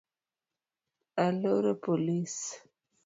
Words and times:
Aluoro 1.25 1.73
polis 1.83 2.35